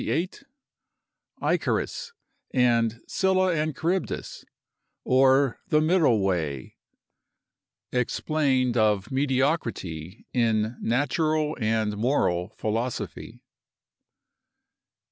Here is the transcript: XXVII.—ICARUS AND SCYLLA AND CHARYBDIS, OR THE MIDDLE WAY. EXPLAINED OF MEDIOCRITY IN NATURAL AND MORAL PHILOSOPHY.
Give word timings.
XXVII.—ICARUS 0.01 2.11
AND 2.49 3.01
SCYLLA 3.07 3.53
AND 3.53 3.75
CHARYBDIS, 3.77 4.43
OR 5.03 5.59
THE 5.67 5.79
MIDDLE 5.79 6.23
WAY. 6.23 6.75
EXPLAINED 7.91 8.77
OF 8.77 9.11
MEDIOCRITY 9.11 10.25
IN 10.33 10.77
NATURAL 10.81 11.55
AND 11.61 11.97
MORAL 11.97 12.49
PHILOSOPHY. 12.57 13.43